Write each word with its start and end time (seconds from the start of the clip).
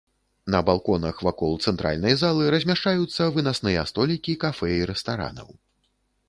На 0.53 0.59
балконах 0.67 1.19
вакол 1.27 1.51
цэнтральнай 1.71 2.15
залы 2.21 2.47
размяшчаюцца 2.55 3.29
вынасныя 3.37 3.85
столікі 3.93 4.33
кафэ 4.47 4.73
і 4.79 4.91
рэстаранаў. 4.93 5.55